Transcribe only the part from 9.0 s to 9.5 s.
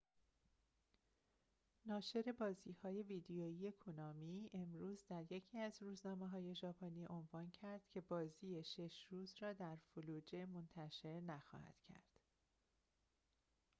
روز